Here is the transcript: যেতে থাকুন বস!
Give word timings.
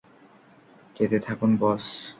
যেতে 0.95 1.17
থাকুন 1.27 1.51
বস! 1.61 1.85